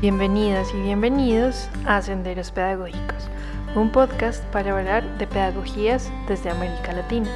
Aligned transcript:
Bienvenidas 0.00 0.72
y 0.72 0.80
bienvenidos 0.80 1.68
a 1.84 2.00
Senderos 2.00 2.52
Pedagógicos, 2.52 3.28
un 3.74 3.90
podcast 3.90 4.44
para 4.52 4.70
hablar 4.70 5.18
de 5.18 5.26
pedagogías 5.26 6.08
desde 6.28 6.50
América 6.50 6.92
Latina. 6.92 7.28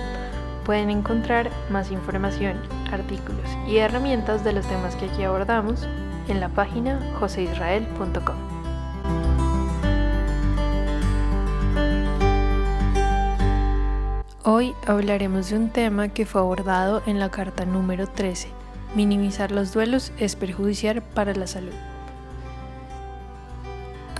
Pueden 0.64 0.88
encontrar 0.88 1.50
más 1.70 1.90
información, 1.90 2.62
artículos 2.92 3.50
y 3.66 3.78
herramientas 3.78 4.44
de 4.44 4.52
los 4.52 4.64
temas 4.68 4.94
que 4.94 5.06
aquí 5.06 5.24
abordamos 5.24 5.88
en 6.28 6.38
la 6.38 6.50
página 6.50 7.00
joseisrael.com. 7.18 8.36
Hoy 14.44 14.72
hablaremos 14.86 15.50
de 15.50 15.56
un 15.56 15.70
tema 15.70 16.10
que 16.10 16.26
fue 16.26 16.40
abordado 16.40 17.02
en 17.06 17.18
la 17.18 17.28
carta 17.28 17.64
número 17.64 18.06
13. 18.06 18.50
Minimizar 18.94 19.50
los 19.50 19.72
duelos 19.72 20.12
es 20.16 20.36
perjudicial 20.36 21.02
para 21.02 21.34
la 21.34 21.48
salud. 21.48 21.74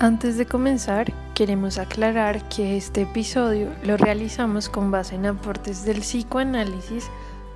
Antes 0.02 0.36
de 0.36 0.46
comenzar, 0.46 1.12
queremos 1.32 1.78
aclarar 1.78 2.48
que 2.48 2.76
este 2.76 3.02
episodio 3.02 3.68
lo 3.84 3.96
realizamos 3.96 4.68
con 4.68 4.90
base 4.90 5.14
en 5.14 5.26
aportes 5.26 5.84
del 5.84 6.00
psicoanálisis 6.00 7.08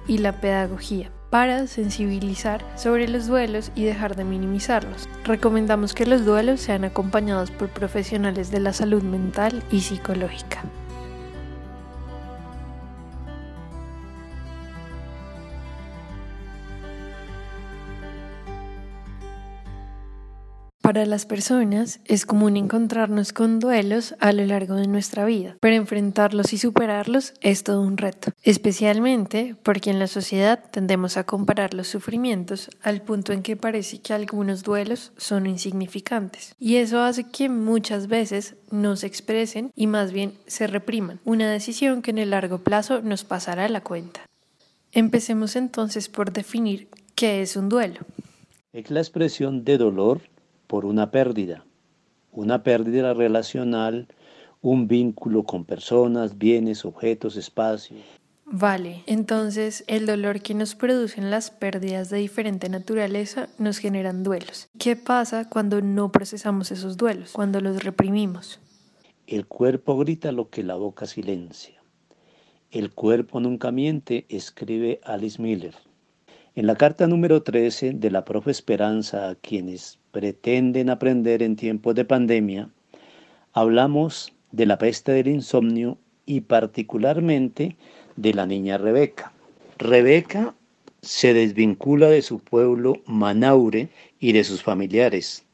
y 0.06 0.18
la 0.18 0.40
pedagogía 0.40 1.10
para 1.28 1.66
sensibilizar 1.66 2.64
sobre 2.76 3.08
los 3.08 3.26
duelos 3.26 3.72
y 3.74 3.82
dejar 3.82 4.14
de 4.14 4.22
minimizarlos. 4.22 5.08
Recomendamos 5.24 5.92
que 5.92 6.06
los 6.06 6.24
duelos 6.24 6.60
sean 6.60 6.84
acompañados 6.84 7.50
por 7.50 7.68
profesionales 7.68 8.52
de 8.52 8.60
la 8.60 8.72
salud 8.72 9.02
mental 9.02 9.64
y 9.72 9.80
psicológica. 9.80 10.62
Para 20.86 21.04
las 21.04 21.26
personas 21.26 21.98
es 22.04 22.24
común 22.26 22.56
encontrarnos 22.56 23.32
con 23.32 23.58
duelos 23.58 24.14
a 24.20 24.32
lo 24.32 24.46
largo 24.46 24.76
de 24.76 24.86
nuestra 24.86 25.24
vida, 25.24 25.56
pero 25.58 25.74
enfrentarlos 25.74 26.52
y 26.52 26.58
superarlos 26.58 27.34
es 27.40 27.64
todo 27.64 27.80
un 27.80 27.96
reto, 27.96 28.30
especialmente 28.44 29.56
porque 29.64 29.90
en 29.90 29.98
la 29.98 30.06
sociedad 30.06 30.62
tendemos 30.70 31.16
a 31.16 31.24
comparar 31.24 31.74
los 31.74 31.88
sufrimientos 31.88 32.70
al 32.82 33.02
punto 33.02 33.32
en 33.32 33.42
que 33.42 33.56
parece 33.56 34.00
que 34.00 34.12
algunos 34.12 34.62
duelos 34.62 35.10
son 35.16 35.48
insignificantes, 35.48 36.54
y 36.60 36.76
eso 36.76 37.00
hace 37.00 37.24
que 37.24 37.48
muchas 37.48 38.06
veces 38.06 38.54
no 38.70 38.94
se 38.94 39.08
expresen 39.08 39.72
y 39.74 39.88
más 39.88 40.12
bien 40.12 40.34
se 40.46 40.68
repriman, 40.68 41.18
una 41.24 41.50
decisión 41.50 42.00
que 42.00 42.12
en 42.12 42.18
el 42.18 42.30
largo 42.30 42.58
plazo 42.58 43.02
nos 43.02 43.24
pasará 43.24 43.64
a 43.64 43.70
la 43.70 43.80
cuenta. 43.80 44.20
Empecemos 44.92 45.56
entonces 45.56 46.08
por 46.08 46.32
definir 46.32 46.86
qué 47.16 47.42
es 47.42 47.56
un 47.56 47.68
duelo. 47.68 47.98
Es 48.72 48.88
la 48.92 49.00
expresión 49.00 49.64
de 49.64 49.78
dolor 49.78 50.20
por 50.66 50.84
una 50.84 51.10
pérdida, 51.10 51.64
una 52.32 52.62
pérdida 52.62 53.14
relacional, 53.14 54.08
un 54.62 54.88
vínculo 54.88 55.44
con 55.44 55.64
personas, 55.64 56.38
bienes, 56.38 56.84
objetos, 56.84 57.36
espacios. 57.36 58.00
Vale, 58.48 59.02
entonces 59.06 59.82
el 59.88 60.06
dolor 60.06 60.40
que 60.40 60.54
nos 60.54 60.76
producen 60.76 61.30
las 61.30 61.50
pérdidas 61.50 62.10
de 62.10 62.18
diferente 62.18 62.68
naturaleza 62.68 63.48
nos 63.58 63.78
generan 63.78 64.22
duelos. 64.22 64.68
¿Qué 64.78 64.94
pasa 64.94 65.48
cuando 65.48 65.80
no 65.80 66.12
procesamos 66.12 66.70
esos 66.70 66.96
duelos, 66.96 67.32
cuando 67.32 67.60
los 67.60 67.82
reprimimos? 67.82 68.60
El 69.26 69.46
cuerpo 69.46 69.98
grita 69.98 70.30
lo 70.30 70.48
que 70.48 70.62
la 70.62 70.76
boca 70.76 71.06
silencia. 71.06 71.82
El 72.70 72.92
cuerpo 72.92 73.40
nunca 73.40 73.72
miente, 73.72 74.26
escribe 74.28 75.00
Alice 75.02 75.42
Miller. 75.42 75.74
En 76.56 76.66
la 76.66 76.74
carta 76.74 77.06
número 77.06 77.42
13 77.42 77.92
de 77.92 78.10
la 78.10 78.24
Profe 78.24 78.50
Esperanza 78.50 79.28
a 79.28 79.34
quienes 79.34 79.98
pretenden 80.10 80.88
aprender 80.88 81.42
en 81.42 81.54
tiempos 81.54 81.94
de 81.94 82.06
pandemia, 82.06 82.70
hablamos 83.52 84.32
de 84.52 84.64
la 84.64 84.78
peste 84.78 85.12
del 85.12 85.28
insomnio 85.28 85.98
y 86.24 86.40
particularmente 86.40 87.76
de 88.16 88.32
la 88.32 88.46
niña 88.46 88.78
Rebeca. 88.78 89.34
Rebeca 89.76 90.54
se 91.02 91.34
desvincula 91.34 92.08
de 92.08 92.22
su 92.22 92.38
pueblo 92.38 93.02
Manaure 93.04 93.90
y 94.18 94.32
de 94.32 94.42
sus 94.42 94.62
familiares. 94.62 95.45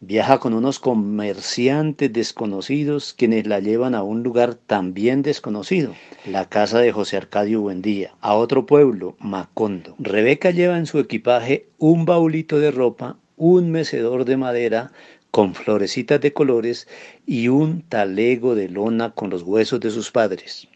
Viaja 0.00 0.38
con 0.40 0.52
unos 0.52 0.78
comerciantes 0.78 2.12
desconocidos 2.12 3.14
quienes 3.16 3.46
la 3.46 3.60
llevan 3.60 3.94
a 3.94 4.02
un 4.02 4.22
lugar 4.22 4.54
también 4.54 5.22
desconocido, 5.22 5.94
la 6.26 6.50
casa 6.50 6.80
de 6.80 6.92
José 6.92 7.16
Arcadio 7.16 7.62
Buendía, 7.62 8.14
a 8.20 8.34
otro 8.34 8.66
pueblo, 8.66 9.16
Macondo. 9.18 9.94
Rebeca 9.98 10.50
lleva 10.50 10.76
en 10.76 10.84
su 10.84 10.98
equipaje 10.98 11.68
un 11.78 12.04
baulito 12.04 12.58
de 12.58 12.72
ropa 12.72 13.16
un 13.38 13.70
mecedor 13.70 14.26
de 14.26 14.36
madera 14.36 14.92
con 15.30 15.54
florecitas 15.54 16.20
de 16.20 16.34
colores 16.34 16.88
y 17.24 17.48
un 17.48 17.80
talego 17.80 18.54
de 18.54 18.68
lona 18.68 19.12
con 19.12 19.30
los 19.30 19.42
huesos 19.42 19.80
de 19.80 19.90
sus 19.90 20.10
padres. 20.10 20.68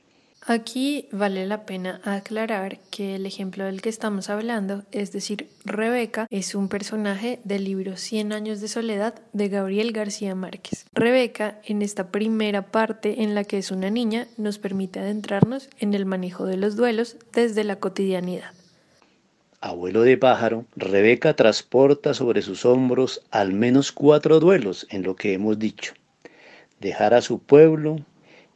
Aquí 0.47 1.06
vale 1.12 1.47
la 1.47 1.67
pena 1.67 2.01
aclarar 2.05 2.78
que 2.91 3.17
el 3.17 3.27
ejemplo 3.27 3.65
del 3.65 3.83
que 3.83 3.89
estamos 3.91 4.31
hablando, 4.31 4.84
es 4.91 5.12
decir, 5.12 5.49
Rebeca, 5.65 6.27
es 6.31 6.55
un 6.55 6.69
personaje 6.69 7.41
del 7.45 7.65
libro 7.65 7.97
Cien 7.97 8.33
años 8.33 8.61
de 8.61 8.69
soledad 8.69 9.15
de 9.33 9.49
Gabriel 9.49 9.93
García 9.93 10.34
Márquez. 10.34 10.87
Rebeca, 10.95 11.61
en 11.65 11.83
esta 11.83 12.09
primera 12.09 12.71
parte 12.71 13.23
en 13.23 13.34
la 13.34 13.45
que 13.45 13.59
es 13.59 13.71
una 13.71 13.91
niña, 13.91 14.27
nos 14.39 14.59
permite 14.59 14.99
adentrarnos 15.01 15.69
en 15.78 15.95
el 15.95 16.06
manejo 16.06 16.47
de 16.47 16.57
los 16.57 16.75
duelos 16.75 17.17
desde 17.33 17.62
la 17.65 17.77
cotidianidad 17.77 18.53
abuelo 19.61 20.03
de 20.03 20.17
pájaro, 20.17 20.65
Rebeca 20.75 21.34
transporta 21.34 22.15
sobre 22.15 22.41
sus 22.43 22.65
hombros 22.65 23.22
al 23.31 23.53
menos 23.53 23.93
cuatro 23.93 24.41
duelos 24.41 24.87
en 24.91 25.03
lo 25.03 25.17
que 25.17 25.34
hemos 25.34 25.59
dicho. 25.59 25.93
Dejar 26.81 27.12
a 27.12 27.21
su 27.21 27.41
pueblo, 27.41 28.01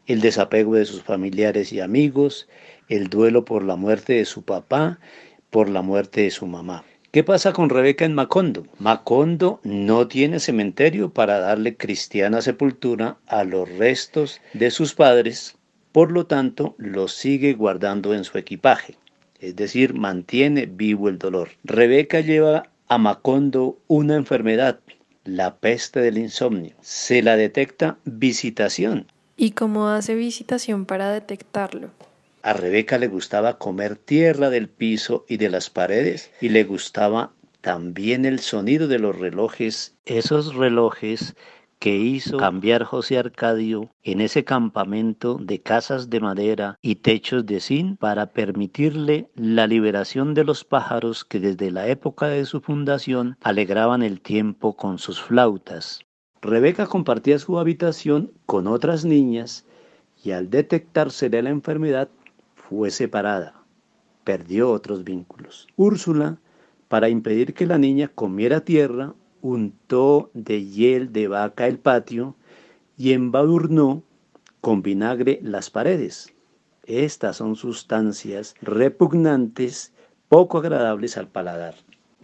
el 0.06 0.20
desapego 0.20 0.74
de 0.74 0.84
sus 0.84 1.02
familiares 1.02 1.72
y 1.72 1.80
amigos, 1.80 2.48
el 2.88 3.08
duelo 3.08 3.44
por 3.44 3.62
la 3.62 3.76
muerte 3.76 4.14
de 4.14 4.24
su 4.24 4.42
papá, 4.42 4.98
por 5.50 5.68
la 5.68 5.82
muerte 5.82 6.22
de 6.22 6.30
su 6.30 6.46
mamá. 6.46 6.84
¿Qué 7.10 7.22
pasa 7.22 7.52
con 7.52 7.70
Rebeca 7.70 8.04
en 8.04 8.14
Macondo? 8.14 8.66
Macondo 8.78 9.60
no 9.62 10.08
tiene 10.08 10.40
cementerio 10.40 11.12
para 11.12 11.38
darle 11.38 11.76
cristiana 11.76 12.42
sepultura 12.42 13.18
a 13.26 13.44
los 13.44 13.68
restos 13.68 14.40
de 14.52 14.70
sus 14.70 14.94
padres, 14.94 15.56
por 15.92 16.10
lo 16.10 16.26
tanto 16.26 16.74
los 16.76 17.12
sigue 17.14 17.52
guardando 17.54 18.14
en 18.14 18.24
su 18.24 18.36
equipaje 18.36 18.96
es 19.44 19.56
decir, 19.56 19.92
mantiene 19.92 20.66
vivo 20.66 21.08
el 21.08 21.18
dolor. 21.18 21.50
Rebeca 21.64 22.20
lleva 22.20 22.70
a 22.88 22.96
Macondo 22.98 23.78
una 23.88 24.16
enfermedad, 24.16 24.80
la 25.24 25.56
peste 25.56 26.00
del 26.00 26.16
insomnio. 26.16 26.74
Se 26.80 27.22
la 27.22 27.36
detecta 27.36 27.98
visitación. 28.04 29.06
¿Y 29.36 29.50
cómo 29.52 29.88
hace 29.88 30.14
visitación 30.14 30.86
para 30.86 31.10
detectarlo? 31.10 31.90
A 32.42 32.52
Rebeca 32.52 32.98
le 32.98 33.08
gustaba 33.08 33.58
comer 33.58 33.96
tierra 33.96 34.50
del 34.50 34.68
piso 34.68 35.24
y 35.28 35.38
de 35.38 35.48
las 35.48 35.70
paredes 35.70 36.30
y 36.40 36.50
le 36.50 36.64
gustaba 36.64 37.32
también 37.60 38.26
el 38.26 38.40
sonido 38.40 38.86
de 38.86 38.98
los 38.98 39.18
relojes, 39.18 39.96
esos 40.04 40.54
relojes 40.54 41.34
que 41.78 41.96
hizo 41.96 42.36
cambiar 42.36 42.84
José 42.84 43.18
Arcadio 43.18 43.90
en 44.02 44.20
ese 44.20 44.44
campamento 44.44 45.38
de 45.40 45.60
casas 45.60 46.10
de 46.10 46.20
madera 46.20 46.78
y 46.82 46.96
techos 46.96 47.44
de 47.46 47.60
zinc 47.60 47.98
para 47.98 48.32
permitirle 48.32 49.30
la 49.34 49.66
liberación 49.66 50.34
de 50.34 50.44
los 50.44 50.64
pájaros 50.64 51.24
que 51.24 51.40
desde 51.40 51.70
la 51.70 51.88
época 51.88 52.28
de 52.28 52.44
su 52.44 52.60
fundación 52.60 53.36
alegraban 53.42 54.02
el 54.02 54.20
tiempo 54.20 54.76
con 54.76 54.98
sus 54.98 55.20
flautas. 55.20 56.00
Rebeca 56.44 56.86
compartía 56.86 57.38
su 57.38 57.58
habitación 57.58 58.30
con 58.44 58.66
otras 58.66 59.06
niñas 59.06 59.64
y 60.22 60.32
al 60.32 60.50
detectársele 60.50 61.40
la 61.40 61.48
enfermedad 61.48 62.10
fue 62.54 62.90
separada. 62.90 63.62
Perdió 64.24 64.70
otros 64.70 65.04
vínculos. 65.04 65.66
Úrsula, 65.76 66.36
para 66.88 67.08
impedir 67.08 67.54
que 67.54 67.64
la 67.64 67.78
niña 67.78 68.08
comiera 68.08 68.60
tierra, 68.60 69.14
untó 69.40 70.30
de 70.34 70.66
hiel 70.66 71.14
de 71.14 71.28
vaca 71.28 71.66
el 71.66 71.78
patio 71.78 72.36
y 72.98 73.14
embadurnó 73.14 74.02
con 74.60 74.82
vinagre 74.82 75.40
las 75.42 75.70
paredes. 75.70 76.34
Estas 76.84 77.38
son 77.38 77.56
sustancias 77.56 78.54
repugnantes, 78.60 79.94
poco 80.28 80.58
agradables 80.58 81.16
al 81.16 81.28
paladar. 81.28 81.74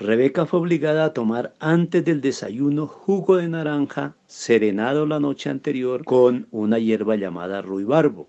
Rebeca 0.01 0.47
fue 0.47 0.61
obligada 0.61 1.05
a 1.05 1.13
tomar 1.13 1.53
antes 1.61 2.03
del 2.07 2.23
desayuno 2.23 2.87
jugo 2.87 3.37
de 3.37 3.49
naranja 3.49 4.17
serenado 4.27 5.05
la 5.05 5.21
noche 5.21 5.51
anterior 5.51 6.07
con 6.07 6.49
una 6.51 6.79
hierba 6.79 7.17
llamada 7.17 7.61
ruibarbo. 7.61 8.27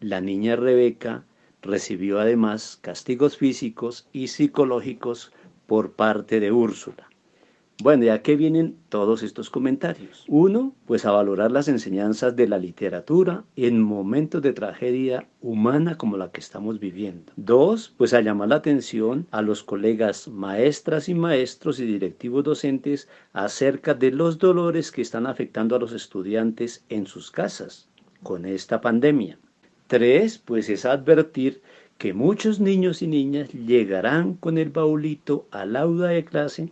La 0.00 0.20
niña 0.20 0.56
Rebeca 0.56 1.24
recibió 1.62 2.18
además 2.18 2.76
castigos 2.82 3.36
físicos 3.36 4.08
y 4.12 4.26
psicológicos 4.26 5.30
por 5.68 5.92
parte 5.92 6.40
de 6.40 6.50
Úrsula. 6.50 7.08
Bueno, 7.82 8.04
¿y 8.04 8.10
a 8.10 8.22
qué 8.22 8.36
vienen 8.36 8.76
todos 8.90 9.24
estos 9.24 9.50
comentarios? 9.50 10.24
Uno, 10.28 10.72
pues 10.86 11.04
a 11.04 11.10
valorar 11.10 11.50
las 11.50 11.66
enseñanzas 11.66 12.36
de 12.36 12.46
la 12.46 12.56
literatura 12.56 13.42
en 13.56 13.82
momentos 13.82 14.40
de 14.40 14.52
tragedia 14.52 15.26
humana 15.40 15.98
como 15.98 16.16
la 16.16 16.30
que 16.30 16.38
estamos 16.38 16.78
viviendo. 16.78 17.32
Dos, 17.34 17.92
pues 17.96 18.14
a 18.14 18.20
llamar 18.20 18.50
la 18.50 18.54
atención 18.54 19.26
a 19.32 19.42
los 19.42 19.64
colegas 19.64 20.28
maestras 20.28 21.08
y 21.08 21.14
maestros 21.14 21.80
y 21.80 21.86
directivos 21.86 22.44
docentes 22.44 23.08
acerca 23.32 23.94
de 23.94 24.12
los 24.12 24.38
dolores 24.38 24.92
que 24.92 25.02
están 25.02 25.26
afectando 25.26 25.74
a 25.74 25.80
los 25.80 25.92
estudiantes 25.92 26.84
en 26.88 27.08
sus 27.08 27.32
casas 27.32 27.88
con 28.22 28.46
esta 28.46 28.80
pandemia. 28.80 29.40
Tres, 29.88 30.38
pues 30.38 30.68
es 30.68 30.84
advertir 30.84 31.62
que 31.98 32.14
muchos 32.14 32.60
niños 32.60 33.02
y 33.02 33.08
niñas 33.08 33.52
llegarán 33.52 34.34
con 34.34 34.56
el 34.56 34.70
baulito 34.70 35.48
al 35.50 35.74
aula 35.74 36.06
de 36.06 36.24
clase 36.24 36.70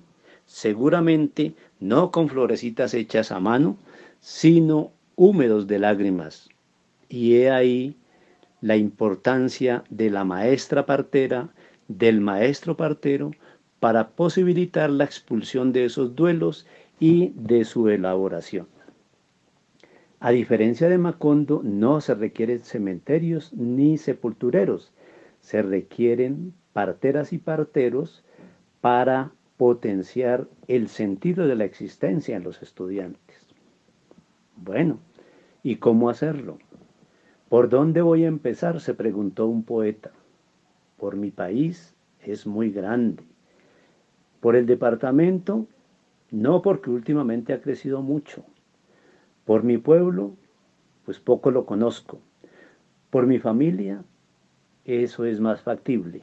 seguramente 0.50 1.54
no 1.78 2.10
con 2.10 2.28
florecitas 2.28 2.92
hechas 2.92 3.30
a 3.30 3.38
mano, 3.38 3.76
sino 4.18 4.90
húmedos 5.14 5.68
de 5.68 5.78
lágrimas. 5.78 6.48
Y 7.08 7.36
he 7.36 7.52
ahí 7.52 7.96
la 8.60 8.76
importancia 8.76 9.84
de 9.90 10.10
la 10.10 10.24
maestra 10.24 10.86
partera, 10.86 11.50
del 11.86 12.20
maestro 12.20 12.76
partero, 12.76 13.30
para 13.78 14.08
posibilitar 14.08 14.90
la 14.90 15.04
expulsión 15.04 15.72
de 15.72 15.84
esos 15.84 16.16
duelos 16.16 16.66
y 16.98 17.28
de 17.36 17.64
su 17.64 17.88
elaboración. 17.88 18.66
A 20.18 20.32
diferencia 20.32 20.88
de 20.88 20.98
Macondo, 20.98 21.60
no 21.62 22.00
se 22.00 22.14
requieren 22.14 22.64
cementerios 22.64 23.52
ni 23.52 23.98
sepultureros, 23.98 24.90
se 25.40 25.62
requieren 25.62 26.52
parteras 26.72 27.32
y 27.32 27.38
parteros 27.38 28.24
para 28.80 29.30
potenciar 29.60 30.48
el 30.68 30.88
sentido 30.88 31.46
de 31.46 31.54
la 31.54 31.66
existencia 31.66 32.34
en 32.34 32.44
los 32.44 32.62
estudiantes. 32.62 33.46
Bueno, 34.56 35.00
¿y 35.62 35.76
cómo 35.76 36.08
hacerlo? 36.08 36.56
¿Por 37.50 37.68
dónde 37.68 38.00
voy 38.00 38.24
a 38.24 38.28
empezar? 38.28 38.80
se 38.80 38.94
preguntó 38.94 39.46
un 39.48 39.64
poeta. 39.64 40.12
Por 40.96 41.16
mi 41.16 41.30
país 41.30 41.94
es 42.22 42.46
muy 42.46 42.70
grande. 42.70 43.22
Por 44.40 44.56
el 44.56 44.64
departamento, 44.64 45.66
no 46.30 46.62
porque 46.62 46.88
últimamente 46.88 47.52
ha 47.52 47.60
crecido 47.60 48.00
mucho. 48.00 48.46
Por 49.44 49.62
mi 49.62 49.76
pueblo, 49.76 50.36
pues 51.04 51.18
poco 51.18 51.50
lo 51.50 51.66
conozco. 51.66 52.18
Por 53.10 53.26
mi 53.26 53.38
familia, 53.38 54.04
eso 54.86 55.26
es 55.26 55.38
más 55.38 55.60
factible. 55.60 56.22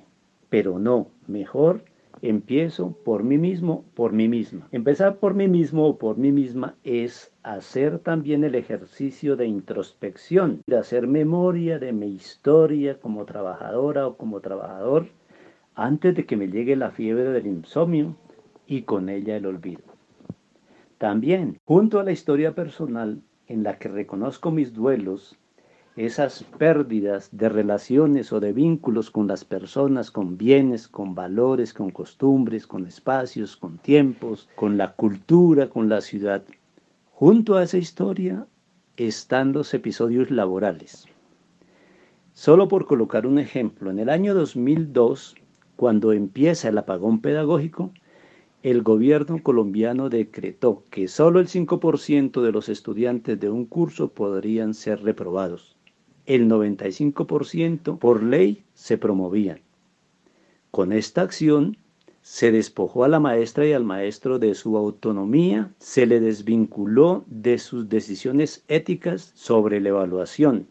Pero 0.49 0.79
no, 0.79 1.11
mejor 1.27 1.83
empiezo 2.21 2.97
por 3.03 3.23
mí 3.23 3.37
mismo, 3.37 3.85
por 3.95 4.13
mí 4.13 4.27
misma. 4.27 4.67
Empezar 4.71 5.17
por 5.17 5.33
mí 5.33 5.47
mismo 5.47 5.87
o 5.87 5.97
por 5.97 6.17
mí 6.17 6.31
misma 6.31 6.75
es 6.83 7.31
hacer 7.43 7.99
también 7.99 8.43
el 8.43 8.55
ejercicio 8.55 9.35
de 9.35 9.47
introspección, 9.47 10.61
de 10.67 10.77
hacer 10.77 11.07
memoria 11.07 11.79
de 11.79 11.93
mi 11.93 12.07
historia 12.07 12.99
como 12.99 13.25
trabajadora 13.25 14.07
o 14.07 14.17
como 14.17 14.39
trabajador 14.41 15.07
antes 15.75 16.15
de 16.15 16.25
que 16.25 16.37
me 16.37 16.47
llegue 16.47 16.75
la 16.75 16.91
fiebre 16.91 17.29
del 17.29 17.45
insomnio 17.45 18.15
y 18.65 18.81
con 18.81 19.09
ella 19.09 19.37
el 19.37 19.45
olvido. 19.45 19.83
También, 20.97 21.59
junto 21.65 21.99
a 21.99 22.03
la 22.03 22.11
historia 22.11 22.55
personal 22.55 23.21
en 23.47 23.63
la 23.63 23.77
que 23.77 23.87
reconozco 23.87 24.49
mis 24.49 24.73
duelos, 24.73 25.37
esas 25.97 26.43
pérdidas 26.59 27.29
de 27.31 27.49
relaciones 27.49 28.31
o 28.31 28.39
de 28.39 28.53
vínculos 28.53 29.09
con 29.09 29.25
las 29.27 29.43
personas, 29.43 30.11
con 30.11 30.37
bienes, 30.37 30.87
con 30.87 31.15
valores, 31.15 31.73
con 31.73 31.89
costumbres, 31.89 32.67
con 32.67 32.85
espacios, 32.85 33.57
con 33.57 33.79
tiempos, 33.79 34.47
con 34.55 34.77
la 34.77 34.93
cultura, 34.93 35.69
con 35.69 35.89
la 35.89 36.01
ciudad. 36.01 36.43
Junto 37.09 37.55
a 37.55 37.63
esa 37.63 37.79
historia 37.79 38.45
están 38.95 39.53
los 39.53 39.73
episodios 39.73 40.29
laborales. 40.29 41.07
Solo 42.31 42.67
por 42.67 42.85
colocar 42.85 43.25
un 43.25 43.39
ejemplo, 43.39 43.89
en 43.89 43.97
el 43.97 44.09
año 44.09 44.35
2002, 44.35 45.35
cuando 45.75 46.13
empieza 46.13 46.69
el 46.69 46.77
apagón 46.77 47.21
pedagógico, 47.21 47.91
el 48.61 48.83
gobierno 48.83 49.41
colombiano 49.41 50.09
decretó 50.09 50.83
que 50.91 51.07
solo 51.07 51.39
el 51.39 51.47
5% 51.47 52.43
de 52.43 52.51
los 52.51 52.69
estudiantes 52.69 53.39
de 53.39 53.49
un 53.49 53.65
curso 53.65 54.09
podrían 54.09 54.75
ser 54.75 55.01
reprobados 55.01 55.76
el 56.27 56.47
95% 56.47 57.97
por 57.97 58.21
ley 58.21 58.63
se 58.75 58.97
promovían. 58.97 59.59
Con 60.69 60.93
esta 60.93 61.23
acción 61.23 61.77
se 62.21 62.51
despojó 62.51 63.03
a 63.03 63.07
la 63.07 63.19
maestra 63.19 63.65
y 63.65 63.73
al 63.73 63.83
maestro 63.83 64.37
de 64.37 64.53
su 64.53 64.77
autonomía, 64.77 65.71
se 65.79 66.05
le 66.05 66.19
desvinculó 66.19 67.23
de 67.27 67.57
sus 67.57 67.89
decisiones 67.89 68.63
éticas 68.67 69.31
sobre 69.33 69.81
la 69.81 69.89
evaluación 69.89 70.67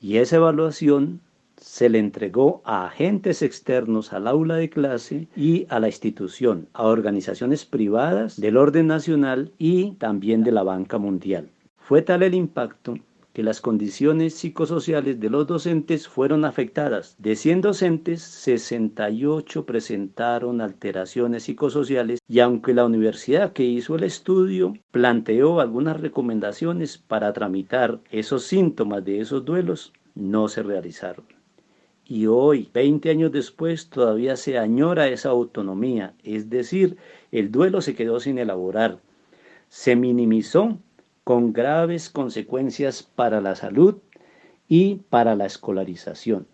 y 0.00 0.16
esa 0.16 0.36
evaluación 0.36 1.20
se 1.58 1.90
le 1.90 1.98
entregó 1.98 2.62
a 2.64 2.86
agentes 2.86 3.42
externos 3.42 4.14
al 4.14 4.26
aula 4.26 4.56
de 4.56 4.70
clase 4.70 5.28
y 5.36 5.66
a 5.68 5.78
la 5.78 5.88
institución, 5.88 6.68
a 6.72 6.86
organizaciones 6.86 7.66
privadas 7.66 8.40
del 8.40 8.56
orden 8.56 8.86
nacional 8.86 9.52
y 9.58 9.92
también 9.92 10.42
de 10.42 10.52
la 10.52 10.62
banca 10.62 10.96
mundial. 10.96 11.50
Fue 11.76 12.00
tal 12.00 12.22
el 12.22 12.34
impacto 12.34 12.96
que 13.32 13.42
las 13.42 13.60
condiciones 13.60 14.34
psicosociales 14.34 15.20
de 15.20 15.30
los 15.30 15.46
docentes 15.46 16.08
fueron 16.08 16.44
afectadas. 16.44 17.14
De 17.18 17.36
100 17.36 17.60
docentes, 17.60 18.22
68 18.22 19.66
presentaron 19.66 20.60
alteraciones 20.60 21.44
psicosociales 21.44 22.20
y 22.28 22.40
aunque 22.40 22.74
la 22.74 22.84
universidad 22.84 23.52
que 23.52 23.64
hizo 23.64 23.94
el 23.94 24.04
estudio 24.04 24.74
planteó 24.90 25.60
algunas 25.60 26.00
recomendaciones 26.00 26.98
para 26.98 27.32
tramitar 27.32 28.00
esos 28.10 28.44
síntomas 28.44 29.04
de 29.04 29.20
esos 29.20 29.44
duelos, 29.44 29.92
no 30.14 30.48
se 30.48 30.62
realizaron. 30.62 31.26
Y 32.04 32.26
hoy, 32.26 32.68
20 32.74 33.08
años 33.08 33.30
después, 33.30 33.88
todavía 33.88 34.34
se 34.34 34.58
añora 34.58 35.06
esa 35.06 35.28
autonomía, 35.28 36.14
es 36.24 36.50
decir, 36.50 36.96
el 37.30 37.52
duelo 37.52 37.80
se 37.80 37.94
quedó 37.94 38.18
sin 38.18 38.38
elaborar. 38.38 38.98
Se 39.68 39.94
minimizó 39.94 40.80
con 41.30 41.52
graves 41.52 42.10
consecuencias 42.10 43.04
para 43.04 43.40
la 43.40 43.54
salud 43.54 43.98
y 44.66 44.96
para 45.10 45.36
la 45.36 45.46
escolarización, 45.46 46.48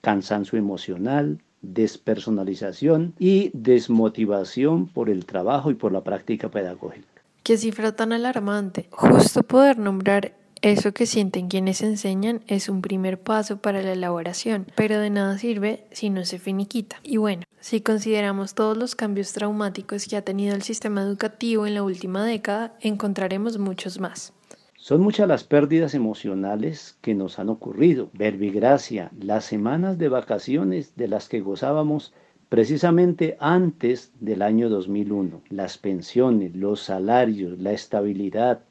cansancio 0.00 0.58
emocional, 0.58 1.40
despersonalización 1.62 3.14
y 3.20 3.52
desmotivación 3.54 4.88
por 4.88 5.08
el 5.08 5.24
trabajo 5.24 5.70
y 5.70 5.74
por 5.74 5.92
la 5.92 6.02
práctica 6.02 6.50
pedagógica. 6.50 7.06
Qué 7.44 7.56
cifra 7.56 7.94
tan 7.94 8.12
alarmante. 8.12 8.88
Justo 8.90 9.44
poder 9.44 9.78
nombrar 9.78 10.34
eso 10.62 10.92
que 10.92 11.06
sienten 11.06 11.48
quienes 11.48 11.82
enseñan 11.82 12.40
es 12.46 12.68
un 12.68 12.82
primer 12.82 13.20
paso 13.20 13.58
para 13.58 13.82
la 13.82 13.92
elaboración, 13.92 14.66
pero 14.74 14.98
de 14.98 15.10
nada 15.10 15.38
sirve 15.38 15.84
si 15.92 16.10
no 16.10 16.24
se 16.24 16.38
finiquita. 16.38 16.96
Y 17.02 17.16
bueno, 17.16 17.44
si 17.60 17.80
consideramos 17.80 18.54
todos 18.54 18.76
los 18.76 18.94
cambios 18.94 19.32
traumáticos 19.32 20.06
que 20.06 20.16
ha 20.16 20.22
tenido 20.22 20.54
el 20.54 20.62
sistema 20.62 21.02
educativo 21.02 21.66
en 21.66 21.74
la 21.74 21.82
última 21.82 22.24
década, 22.24 22.76
encontraremos 22.80 23.58
muchos 23.58 24.00
más. 24.00 24.32
Son 24.76 25.00
muchas 25.00 25.28
las 25.28 25.44
pérdidas 25.44 25.94
emocionales 25.94 26.96
que 27.02 27.14
nos 27.14 27.38
han 27.38 27.48
ocurrido. 27.48 28.10
Verbigracia, 28.14 29.10
las 29.20 29.44
semanas 29.44 29.98
de 29.98 30.08
vacaciones 30.08 30.96
de 30.96 31.08
las 31.08 31.28
que 31.28 31.40
gozábamos 31.40 32.14
precisamente 32.48 33.36
antes 33.40 34.12
del 34.20 34.40
año 34.42 34.68
2001, 34.70 35.42
las 35.50 35.78
pensiones, 35.78 36.54
los 36.56 36.80
salarios, 36.80 37.58
la 37.58 37.72
estabilidad, 37.72 38.62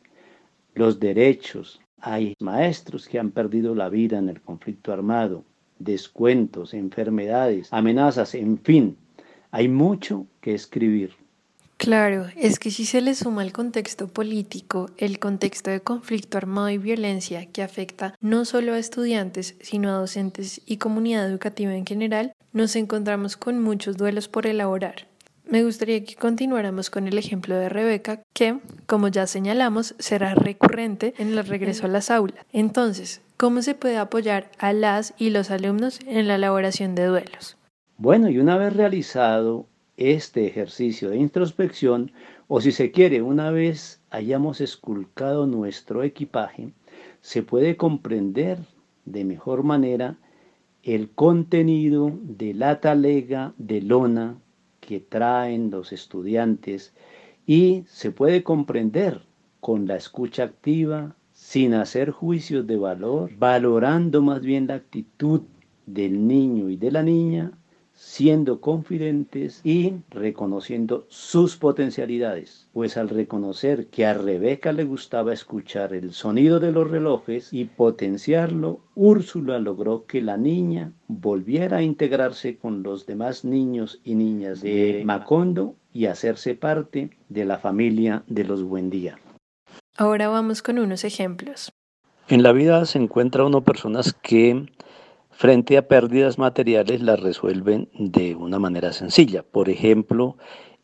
los 0.78 1.00
derechos. 1.00 1.80
Hay 2.00 2.36
maestros 2.40 3.08
que 3.08 3.20
han 3.20 3.32
perdido 3.32 3.76
la 3.76 3.90
vida 3.90 4.18
en 4.18 4.30
el 4.30 4.42
conflicto 4.42 4.94
armado, 4.94 5.44
descuentos, 5.80 6.74
enfermedades, 6.74 7.68
amenazas, 7.72 8.36
en 8.36 8.60
fin, 8.60 8.98
hay 9.52 9.68
mucho 9.68 10.28
que 10.42 10.54
escribir. 10.54 11.12
Claro, 11.78 12.26
es 12.36 12.58
que 12.58 12.72
si 12.72 12.86
se 12.86 13.02
le 13.02 13.14
suma 13.14 13.44
el 13.44 13.54
contexto 13.54 14.08
político, 14.08 14.90
el 14.98 15.20
contexto 15.20 15.70
de 15.70 15.80
conflicto 15.80 16.38
armado 16.38 16.70
y 16.72 16.80
violencia 16.80 17.46
que 17.52 17.62
afecta 17.62 18.16
no 18.20 18.46
solo 18.46 18.74
a 18.74 18.80
estudiantes, 18.80 19.56
sino 19.62 19.90
a 19.90 20.00
docentes 20.00 20.60
y 20.66 20.78
comunidad 20.78 21.30
educativa 21.30 21.76
en 21.76 21.86
general, 21.86 22.34
nos 22.52 22.76
encontramos 22.76 23.38
con 23.38 23.62
muchos 23.62 23.96
duelos 23.96 24.28
por 24.28 24.48
elaborar. 24.48 25.08
Me 25.50 25.63
gustaría 25.63 26.04
que 26.04 26.16
continuáramos 26.16 26.89
con 26.89 27.08
el 27.08 27.18
ejemplo 27.18 27.56
de 27.56 27.70
Rebeca, 27.70 28.22
que, 28.34 28.60
como 28.86 29.08
ya 29.08 29.27
señalamos, 29.27 29.96
será 29.98 30.36
recurrente 30.36 31.13
en 31.18 31.30
el 31.30 31.46
regreso 31.46 31.86
a 31.86 31.89
las 31.89 32.12
aulas. 32.12 32.46
Entonces, 32.51 33.22
¿cómo 33.38 33.62
se 33.62 33.74
puede 33.74 33.98
apoyar 33.98 34.51
a 34.58 34.74
las 34.74 35.13
y 35.18 35.30
los 35.30 35.50
alumnos 35.50 36.01
en 36.06 36.27
la 36.27 36.36
elaboración 36.36 36.96
de 36.96 37.06
duelos? 37.06 37.56
Bueno, 37.98 38.30
y 38.30 38.39
una 38.39 38.58
vez 38.58 38.75
realizado 38.75 39.68
este 39.96 40.46
ejercicio 40.48 41.12
de 41.12 41.18
introspección, 41.18 42.12
o 42.50 42.60
si 42.60 42.74
se 42.74 42.92
quiere, 42.92 43.22
una 43.22 43.50
vez 43.50 44.01
hayamos 44.10 44.60
esculcado 44.60 45.48
nuestro 45.48 46.04
equipaje, 46.04 46.74
se 47.22 47.42
puede 47.42 47.77
comprender 47.77 48.60
de 49.06 49.24
mejor 49.24 49.63
manera 49.63 50.18
el 50.84 51.10
contenido 51.10 52.12
de 52.22 52.54
la 52.54 52.82
talega 52.82 53.54
de 53.58 53.82
lona 53.82 54.36
que 54.88 55.01
traen 55.01 55.70
los 55.70 55.91
estudiantes 55.91 56.94
y 57.46 57.84
se 57.88 58.10
puede 58.10 58.41
comprender 58.41 59.22
con 59.60 59.86
la 59.86 59.98
escucha 59.98 60.44
activa, 60.46 61.15
sin 61.34 61.74
hacer 61.74 62.10
juicios 62.12 62.65
de 62.65 62.77
valor, 62.77 63.29
valorando 63.38 64.22
más 64.22 64.41
bien 64.41 64.67
la 64.67 64.75
actitud 64.75 65.41
del 65.86 66.25
niño 66.25 66.70
y 66.70 66.77
de 66.77 66.91
la 66.91 67.03
niña, 67.03 67.51
siendo 67.98 68.62
confidentes 68.62 69.60
y 69.63 69.96
reconociendo 70.12 71.08
sus 71.10 71.58
potencialidades. 71.58 72.70
Pues 72.72 72.96
al 72.96 73.10
reconocer 73.10 73.88
que 73.88 74.06
a 74.06 74.13
Rebeca 74.13 74.72
le 74.72 74.84
gustaba 74.84 75.34
escuchar 75.34 75.94
el 75.94 76.13
sonido 76.13 76.60
de 76.60 76.72
los 76.72 76.89
relojes 76.89 77.51
y 77.51 77.66
potenciarlo, 77.66 78.82
Úrsula 78.94 79.58
logró 79.58 80.06
que 80.06 80.22
la 80.22 80.38
niña 80.38 80.94
volviera 81.08 81.77
a 81.77 81.82
integrarse 81.82 82.58
con 82.58 82.84
los 82.84 83.08
demás 83.08 83.44
niños 83.44 84.00
y 84.04 84.13
niñas 84.13 84.62
de 84.62 85.01
Macondo 85.04 85.75
y 85.92 86.06
hacerse 86.06 86.54
parte 86.54 87.10
de 87.30 87.46
la 87.46 87.58
familia 87.58 88.24
de 88.27 88.44
los 88.44 88.63
Buendía. 88.63 89.20
Ahora 89.98 90.30
vamos 90.30 90.62
con 90.62 90.77
unos 90.77 91.04
ejemplos. 91.04 91.72
En 92.27 92.44
la 92.44 92.51
vida 92.51 92.86
se 92.86 93.00
encuentra 93.00 93.46
uno 93.46 93.62
personas 93.62 94.13
que 94.13 94.68
frente 95.38 95.77
a 95.77 95.88
pérdidas 95.88 96.39
materiales 96.39 97.00
las 97.03 97.20
resuelven 97.20 97.89
de 97.94 98.36
una 98.36 98.58
manera 98.58 98.91
sencilla. 98.91 99.44
Por 99.44 99.70
ejemplo, 99.70 100.36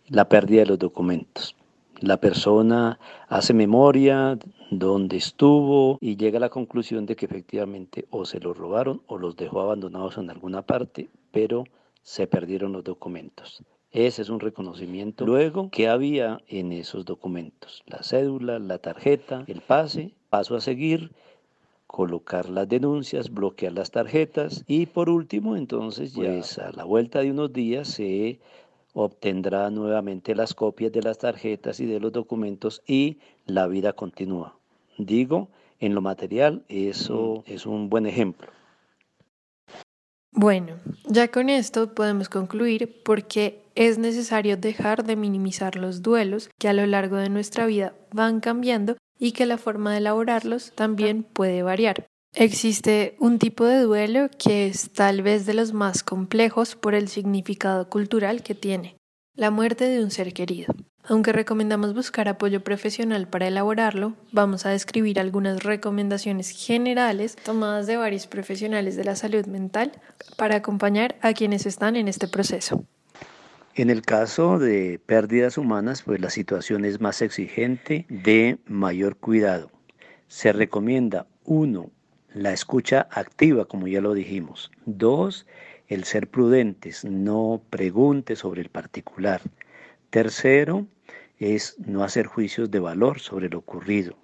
la 0.07 0.29
pérdida 0.29 0.60
de 0.60 0.67
los 0.67 0.77
documentos. 0.77 1.55
La 2.00 2.17
persona 2.17 3.00
hace 3.29 3.55
memoria 3.55 4.38
dónde 4.69 5.17
estuvo 5.17 5.98
y 6.00 6.17
llega 6.17 6.38
a 6.38 6.41
la 6.41 6.50
conclusión 6.50 7.07
de 7.07 7.15
que 7.15 7.25
efectivamente 7.25 8.05
o 8.12 8.25
se 8.25 8.39
los 8.39 8.55
robaron 8.55 9.01
o 9.07 9.17
los 9.17 9.36
dejó 9.36 9.62
abandonados 9.62 10.19
en 10.19 10.29
alguna 10.29 10.62
parte, 10.62 11.10
pero 11.31 11.63
se 12.03 12.27
perdieron 12.27 12.74
los 12.74 12.83
documentos. 12.83 13.63
Ese 13.89 14.22
es 14.22 14.29
un 14.29 14.39
reconocimiento. 14.39 15.25
Luego, 15.25 15.72
¿qué 15.72 15.88
había 15.88 16.41
en 16.48 16.74
esos 16.74 17.05
documentos? 17.05 17.81
La 17.88 18.03
cédula, 18.03 18.60
la 18.60 18.77
tarjeta, 18.77 19.45
el 19.48 19.62
pase, 19.62 20.13
paso 20.29 20.55
a 20.55 20.62
seguir, 20.62 21.12
colocar 21.94 22.50
las 22.50 22.68
denuncias, 22.68 23.30
bloquear 23.30 23.72
las 23.74 23.92
tarjetas 23.92 24.64
y 24.66 24.88
por 24.88 25.12
último, 25.12 25.56
entonces, 25.56 26.14
ya 26.14 26.24
pues, 26.24 26.58
a 26.58 26.72
la 26.72 26.86
vuelta 26.86 27.20
de 27.20 27.30
unos 27.30 27.54
días 27.54 27.88
se 27.88 28.40
obtendrá 28.94 29.70
nuevamente 29.70 30.34
las 30.34 30.56
copias 30.56 30.92
de 30.92 31.04
las 31.04 31.20
tarjetas 31.20 31.80
y 31.80 31.86
de 31.86 32.00
los 32.00 32.12
documentos 32.12 32.82
y 32.88 33.20
la 33.46 33.68
vida 33.68 33.94
continúa. 33.94 34.58
Digo, 34.98 35.50
en 35.80 35.94
lo 35.94 36.02
material, 36.02 36.64
eso 36.68 37.44
es 37.46 37.68
un 37.68 37.92
buen 37.92 38.08
ejemplo. 38.08 38.48
Bueno, 40.32 40.78
ya 41.06 41.28
con 41.28 41.48
esto 41.48 41.94
podemos 41.94 42.28
concluir 42.28 43.04
porque 43.06 43.62
es 43.76 44.00
necesario 44.00 44.58
dejar 44.58 45.04
de 45.04 45.16
minimizar 45.16 45.76
los 45.76 46.02
duelos 46.02 46.50
que 46.58 46.70
a 46.70 46.74
lo 46.74 46.88
largo 46.88 47.18
de 47.18 47.30
nuestra 47.30 47.68
vida 47.68 47.94
van 48.12 48.40
cambiando 48.40 48.98
y 49.24 49.32
que 49.32 49.46
la 49.46 49.58
forma 49.58 49.94
de 49.94 50.00
elaborarlos 50.00 50.74
también 50.75 51.24
puede 51.24 51.63
variar. 51.63 52.08
Existe 52.36 53.15
un 53.20 53.39
tipo 53.39 53.63
de 53.63 53.80
duelo 53.80 54.30
que 54.38 54.68
es 54.68 54.92
tal 54.92 55.22
vez 55.22 55.46
de 55.46 55.53
los 55.53 55.72
más 55.72 56.03
complejos 56.03 56.75
por 56.75 56.94
el 56.94 57.08
significado 57.08 57.89
cultural 57.89 58.44
que 58.44 58.53
tiene, 58.53 58.98
la 59.34 59.50
muerte 59.50 59.86
de 59.86 60.03
un 60.03 60.12
ser 60.12 60.34
querido. 60.34 60.75
Aunque 61.06 61.32
recomendamos 61.32 61.94
buscar 61.94 62.27
apoyo 62.27 62.65
profesional 62.65 63.30
para 63.30 63.48
elaborarlo, 63.48 64.13
vamos 64.34 64.65
a 64.65 64.72
describir 64.72 65.22
algunas 65.22 65.63
recomendaciones 65.63 66.50
generales 66.50 67.38
tomadas 67.38 67.88
de 67.88 67.96
varios 67.96 68.27
profesionales 68.27 68.98
de 68.98 69.06
la 69.06 69.15
salud 69.15 69.46
mental 69.46 69.94
para 70.36 70.58
acompañar 70.58 71.15
a 71.22 71.32
quienes 71.32 71.65
están 71.65 71.96
en 71.96 72.10
este 72.10 72.27
proceso. 72.27 72.84
En 73.75 73.89
el 73.89 74.03
caso 74.03 74.60
de 74.60 75.00
pérdidas 75.03 75.58
humanas, 75.58 76.03
pues 76.03 76.22
la 76.22 76.30
situación 76.30 76.86
es 76.86 77.01
más 77.01 77.24
exigente, 77.24 78.06
de 78.08 78.60
mayor 78.68 79.18
cuidado. 79.18 79.72
Se 80.27 80.53
recomienda, 80.53 81.25
uno, 81.44 81.89
la 82.36 82.53
escucha 82.53 83.08
activa, 83.10 83.65
como 83.65 83.88
ya 83.88 84.00
lo 84.00 84.13
dijimos. 84.13 84.70
Dos, 84.86 85.48
el 85.88 86.03
ser 86.03 86.30
prudentes, 86.30 87.03
no 87.03 87.63
pregunte 87.72 88.36
sobre 88.36 88.62
el 88.62 88.70
particular. 88.70 89.42
Tercero, 90.12 90.86
es 91.39 91.75
no 91.80 92.03
hacer 92.03 92.27
juicios 92.27 92.70
de 92.70 92.80
valor 92.80 93.20
sobre 93.22 93.50
lo 93.50 93.58
ocurrido. 93.58 94.15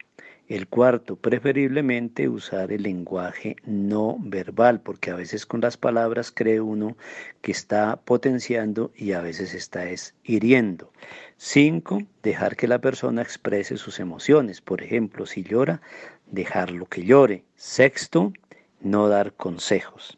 El 0.50 0.68
cuarto, 0.68 1.16
preferiblemente 1.16 2.28
usar 2.28 2.72
el 2.72 2.82
lenguaje 2.82 3.56
no 3.68 4.18
verbal, 4.20 4.82
porque 4.82 5.12
a 5.12 5.16
veces 5.16 5.46
con 5.46 5.62
las 5.62 5.78
palabras 5.78 6.32
cree 6.32 6.60
uno 6.60 6.98
que 7.44 7.52
está 7.52 7.98
potenciando 7.98 8.92
y 8.96 9.12
a 9.12 9.22
veces 9.22 9.54
está 9.54 9.88
es 9.92 10.16
hiriendo. 10.24 10.92
Cinco, 11.38 12.02
dejar 12.24 12.56
que 12.56 12.68
la 12.68 12.80
persona 12.80 13.22
exprese 13.22 13.78
sus 13.78 14.00
emociones. 14.00 14.60
Por 14.60 14.82
ejemplo, 14.82 15.28
si 15.28 15.44
llora, 15.44 15.82
dejarlo 16.26 16.88
que 16.88 17.04
llore. 17.04 17.44
Sexto, 17.56 18.34
no 18.82 19.08
dar 19.08 19.34
consejos. 19.34 20.18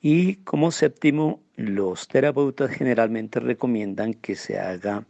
Y 0.00 0.36
como 0.42 0.72
séptimo, 0.72 1.40
los 1.54 2.08
terapeutas 2.08 2.72
generalmente 2.72 3.38
recomiendan 3.38 4.14
que 4.14 4.34
se 4.34 4.58
haga 4.58 5.04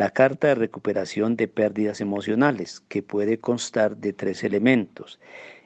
la 0.00 0.08
carta 0.08 0.46
de 0.46 0.54
recuperación 0.54 1.36
de 1.36 1.46
pérdidas 1.46 2.00
emocionales, 2.00 2.82
que 2.88 3.02
puede 3.02 3.36
constar 3.36 3.98
de 3.98 4.14
tres 4.14 4.44
elementos. 4.44 5.20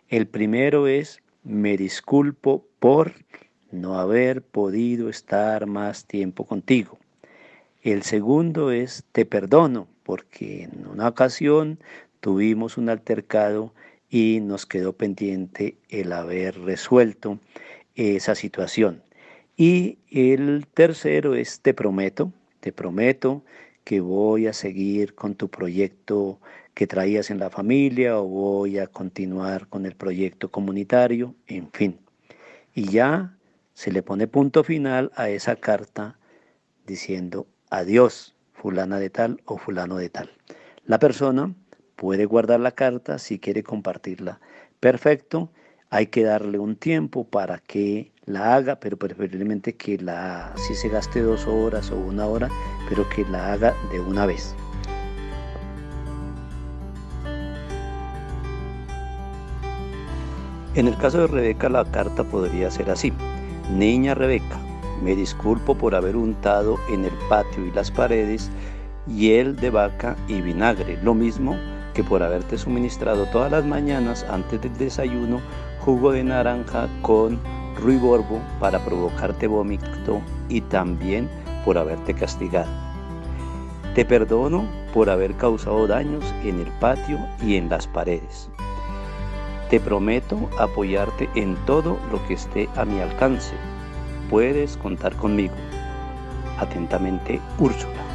El 0.09 0.27
primero 0.27 0.89
es 0.89 1.23
me 1.45 1.77
disculpo 1.77 2.67
por 2.81 3.13
no 3.71 3.97
haber 3.97 4.43
podido 4.43 5.09
estar 5.09 5.67
más 5.67 6.07
tiempo 6.07 6.47
contigo. 6.47 6.99
El 7.85 8.03
segundo 8.03 8.73
es 8.73 9.05
te 9.13 9.25
perdono 9.25 9.87
porque 10.03 10.65
en 10.65 10.85
una 10.89 11.07
ocasión 11.07 11.79
tuvimos 12.19 12.77
un 12.77 12.89
altercado 12.89 13.73
y 14.11 14.41
nos 14.43 14.67
quedó 14.67 14.95
pendiente 14.95 15.77
el 15.91 16.13
haber 16.13 16.59
resuelto 16.59 17.39
esa 17.95 18.35
situación. 18.35 19.01
Y 19.57 19.99
el 20.11 20.67
tercero 20.75 21.37
es 21.37 21.61
te 21.61 21.73
prometo, 21.73 22.33
te 22.59 22.73
prometo 22.73 23.45
que 23.85 24.01
voy 24.01 24.47
a 24.47 24.53
seguir 24.53 25.15
con 25.15 25.35
tu 25.35 25.49
proyecto 25.49 26.41
que 26.75 26.87
traías 26.87 27.31
en 27.31 27.39
la 27.39 27.51
familia 27.51 28.19
o 28.19 28.25
voy 28.25 28.79
a 28.79 28.87
continuar 28.87 29.69
con 29.69 29.87
el 29.87 29.95
proyecto 29.95 30.51
comunitario, 30.51 31.35
en 31.47 31.71
fin. 31.71 32.01
Y 32.75 32.91
ya 32.91 33.37
se 33.75 33.93
le 33.93 34.03
pone 34.03 34.27
punto 34.27 34.65
final 34.65 35.13
a 35.15 35.29
esa 35.29 35.57
carta 35.57 36.19
diciendo 36.87 37.47
adiós, 37.71 38.35
fulana 38.53 38.99
de 38.99 39.11
tal 39.11 39.41
o 39.45 39.59
fulano 39.59 39.97
de 39.97 40.09
tal. 40.09 40.31
La 40.87 40.99
persona 40.99 41.55
puede 41.97 42.25
guardar 42.25 42.61
la 42.61 42.73
carta 42.73 43.19
si 43.19 43.39
quiere 43.39 43.63
compartirla. 43.63 44.41
Perfecto, 44.81 45.51
hay 45.91 46.07
que 46.07 46.25
darle 46.25 46.59
un 46.59 46.77
tiempo 46.77 47.25
para 47.25 47.59
que 47.59 48.13
la 48.25 48.55
haga, 48.55 48.81
pero 48.81 48.97
preferiblemente 48.97 49.77
que 49.77 49.99
la, 49.99 50.53
si 50.57 50.75
se 50.75 50.89
gaste 50.89 51.21
dos 51.21 51.47
horas 51.47 51.91
o 51.91 51.99
una 51.99 52.27
hora, 52.27 52.49
pero 52.89 53.09
que 53.09 53.25
la 53.27 53.53
haga 53.53 53.75
de 53.91 54.01
una 54.01 54.27
vez. 54.27 54.55
En 60.75 60.89
el 60.89 60.97
caso 60.97 61.19
de 61.21 61.27
Rebeca, 61.29 61.69
la 61.69 61.85
carta 61.85 62.25
podría 62.25 62.71
ser 62.71 62.91
así. 62.91 63.13
Niña 63.71 64.15
Rebeca, 64.15 64.59
me 65.03 65.15
disculpo 65.15 65.77
por 65.77 65.95
haber 65.95 66.17
untado 66.17 66.79
en 66.91 67.05
el 67.05 67.13
patio 67.29 67.65
y 67.65 67.71
las 67.71 67.91
paredes 67.91 68.51
hiel 69.07 69.55
de 69.57 69.71
vaca 69.71 70.17
y 70.29 70.41
vinagre, 70.41 70.99
lo 71.03 71.15
mismo 71.15 71.57
que 71.95 72.03
por 72.03 72.23
haberte 72.23 72.59
suministrado 72.59 73.27
todas 73.27 73.53
las 73.53 73.65
mañanas 73.65 74.27
antes 74.29 74.61
del 74.61 74.77
desayuno 74.77 75.41
jugo 75.81 76.11
de 76.11 76.25
naranja 76.25 76.89
con 77.03 77.39
ruiborbo 77.77 78.41
para 78.59 78.85
provocarte 78.85 79.47
vómito 79.47 80.21
y 80.49 80.61
también 80.63 81.29
por 81.65 81.79
haberte 81.79 82.15
castigado. 82.15 82.71
Te 83.95 84.05
perdono 84.05 84.67
por 84.93 85.09
haber 85.11 85.35
causado 85.35 85.87
daños 85.87 86.25
en 86.43 86.61
el 86.61 86.69
patio 86.81 87.19
y 87.43 87.57
en 87.57 87.69
las 87.69 87.87
paredes. 87.87 88.51
Te 89.71 89.81
prometo 89.81 90.51
apoyarte 90.59 91.29
en 91.35 91.57
todo 91.65 91.99
lo 92.11 92.25
que 92.27 92.35
esté 92.35 92.69
a 92.77 92.85
mi 92.85 93.01
alcance. 93.01 93.55
Puedes 94.31 94.77
contar 94.77 95.15
conmigo. 95.17 95.55
Atentamente, 96.59 97.41
Úrsula. 97.59 98.14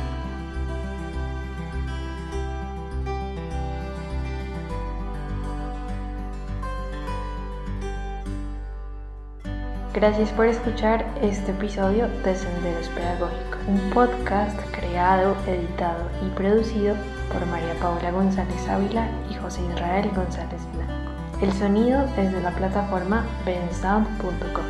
Gracias 9.93 10.29
por 10.33 10.45
escuchar 10.45 11.03
este 11.19 11.49
episodio 11.49 12.07
de 12.23 12.35
Senderos 12.35 12.87
Pedagógicos, 12.89 13.59
un 13.67 13.89
podcast 13.89 14.55
creado, 14.71 15.35
editado 15.47 16.07
y 16.23 16.29
producido 16.37 16.95
por 17.33 17.43
María 17.47 17.73
Paula 17.81 18.11
González 18.11 18.69
Ávila 18.69 19.07
y 19.31 19.33
José 19.33 19.61
Israel 19.73 20.11
González 20.15 20.61
Blanco. 20.75 20.93
El 21.41 21.51
sonido 21.53 22.03
es 22.17 22.31
de 22.31 22.39
la 22.39 22.51
plataforma 22.51 23.25
bensound.com. 23.45 24.65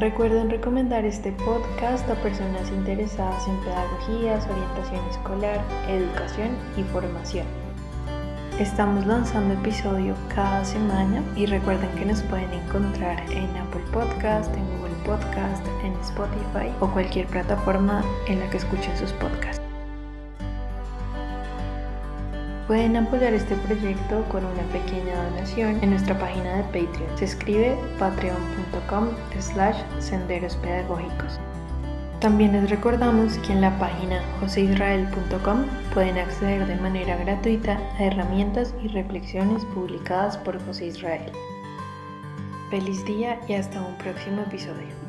Recuerden 0.00 0.50
recomendar 0.50 1.04
este 1.04 1.30
podcast 1.30 2.10
a 2.10 2.16
personas 2.16 2.68
interesadas 2.70 3.46
en 3.46 3.56
pedagogías, 3.58 4.44
orientación 4.48 5.08
escolar, 5.08 5.60
educación 5.88 6.50
y 6.76 6.82
formación. 6.82 7.61
Estamos 8.58 9.06
lanzando 9.06 9.54
episodio 9.54 10.14
cada 10.34 10.62
semana 10.62 11.22
y 11.34 11.46
recuerden 11.46 11.88
que 11.96 12.04
nos 12.04 12.20
pueden 12.22 12.52
encontrar 12.52 13.18
en 13.32 13.48
Apple 13.56 13.82
Podcast, 13.92 14.54
en 14.54 14.64
Google 14.76 14.94
Podcast, 15.06 15.66
en 15.82 15.92
Spotify 16.02 16.70
o 16.80 16.86
cualquier 16.88 17.26
plataforma 17.28 18.04
en 18.28 18.40
la 18.40 18.50
que 18.50 18.58
escuchen 18.58 18.96
sus 18.98 19.10
podcasts. 19.12 19.62
Pueden 22.66 22.94
apoyar 22.96 23.32
este 23.32 23.56
proyecto 23.56 24.22
con 24.30 24.44
una 24.44 24.62
pequeña 24.64 25.24
donación 25.30 25.78
en 25.82 25.90
nuestra 25.90 26.16
página 26.18 26.58
de 26.58 26.62
Patreon. 26.64 27.18
Se 27.18 27.24
escribe 27.24 27.76
patreon.com 27.98 29.08
slash 29.40 29.78
senderos 29.98 30.56
pedagógicos. 30.56 31.40
También 32.22 32.52
les 32.52 32.70
recordamos 32.70 33.36
que 33.38 33.52
en 33.52 33.60
la 33.60 33.76
página 33.80 34.22
joseisrael.com 34.38 35.64
pueden 35.92 36.18
acceder 36.18 36.68
de 36.68 36.76
manera 36.76 37.16
gratuita 37.16 37.80
a 37.98 38.04
herramientas 38.04 38.72
y 38.80 38.86
reflexiones 38.86 39.64
publicadas 39.74 40.36
por 40.36 40.64
José 40.64 40.86
Israel. 40.86 41.32
Feliz 42.70 43.04
día 43.06 43.40
y 43.48 43.54
hasta 43.54 43.82
un 43.82 43.98
próximo 43.98 44.42
episodio. 44.42 45.01